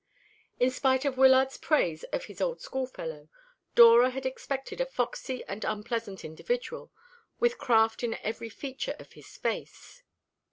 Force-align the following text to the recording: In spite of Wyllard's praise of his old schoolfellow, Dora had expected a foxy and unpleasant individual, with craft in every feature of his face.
In 0.59 0.71
spite 0.71 1.05
of 1.05 1.15
Wyllard's 1.15 1.57
praise 1.57 2.01
of 2.05 2.25
his 2.25 2.41
old 2.41 2.59
schoolfellow, 2.59 3.29
Dora 3.75 4.09
had 4.09 4.25
expected 4.25 4.81
a 4.81 4.85
foxy 4.87 5.43
and 5.43 5.63
unpleasant 5.63 6.25
individual, 6.25 6.91
with 7.39 7.59
craft 7.59 8.01
in 8.03 8.15
every 8.23 8.49
feature 8.49 8.95
of 8.97 9.11
his 9.11 9.37
face. 9.37 10.01